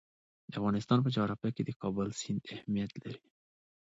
د 0.51 0.53
افغانستان 0.59 0.99
په 1.01 1.09
جغرافیه 1.15 1.51
کې 1.55 1.63
د 1.65 1.71
کابل 1.81 2.07
سیند 2.21 2.41
اهمیت 2.53 2.91
لري. 3.01 3.21